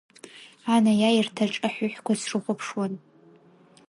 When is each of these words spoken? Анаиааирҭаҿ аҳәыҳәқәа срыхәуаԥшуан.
Анаиааирҭаҿ 0.73 1.53
аҳәыҳәқәа 1.67 2.13
срыхәуаԥшуан. 2.21 2.93